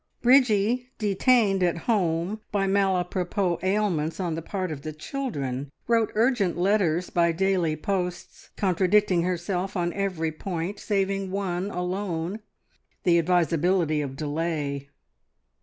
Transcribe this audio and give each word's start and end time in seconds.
Bridgie, 0.23 0.89
detained 0.97 1.61
at 1.61 1.77
home 1.77 2.41
by 2.51 2.65
malapropos 2.65 3.63
ailments 3.63 4.19
on 4.19 4.33
the 4.33 4.41
part 4.41 4.71
of 4.71 4.81
the 4.81 4.93
children, 4.93 5.69
wrote 5.85 6.11
urgent 6.15 6.57
letters 6.57 7.11
by 7.11 7.31
daily 7.31 7.75
posts, 7.75 8.49
contradicting 8.57 9.21
herself 9.21 9.77
on 9.77 9.93
every 9.93 10.31
point 10.31 10.79
saving 10.79 11.29
one 11.29 11.69
alone 11.69 12.39
the 13.03 13.19
advisability 13.19 14.01
of 14.01 14.15
delay. 14.15 14.89